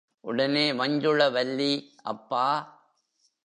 [0.23, 1.73] உடனே வஞ்சுளவல்லி
[2.03, 2.45] அப்பா!